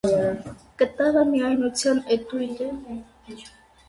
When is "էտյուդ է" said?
2.15-2.97